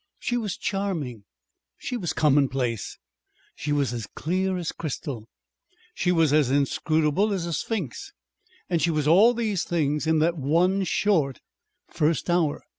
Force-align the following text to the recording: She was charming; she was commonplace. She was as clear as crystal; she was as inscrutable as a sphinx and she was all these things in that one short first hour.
She 0.17 0.35
was 0.35 0.57
charming; 0.57 1.25
she 1.77 1.95
was 1.95 2.11
commonplace. 2.11 2.97
She 3.53 3.71
was 3.71 3.93
as 3.93 4.07
clear 4.07 4.57
as 4.57 4.71
crystal; 4.71 5.29
she 5.93 6.11
was 6.11 6.33
as 6.33 6.49
inscrutable 6.49 7.31
as 7.31 7.45
a 7.45 7.53
sphinx 7.53 8.11
and 8.67 8.81
she 8.81 8.89
was 8.89 9.07
all 9.07 9.35
these 9.35 9.63
things 9.63 10.07
in 10.07 10.17
that 10.17 10.35
one 10.39 10.85
short 10.85 11.39
first 11.87 12.31
hour. 12.31 12.63